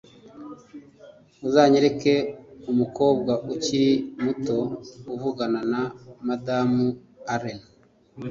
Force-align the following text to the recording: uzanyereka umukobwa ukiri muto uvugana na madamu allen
uzanyereka 1.47 2.13
umukobwa 2.71 3.31
ukiri 3.53 3.91
muto 4.23 4.57
uvugana 5.13 5.59
na 5.71 5.81
madamu 6.27 6.85
allen 7.33 7.61